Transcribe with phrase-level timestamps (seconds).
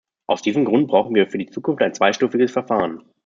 [0.25, 3.03] Aus diesem Grund brauchen wir für die Zukunft ein zweistufiges Verfahren.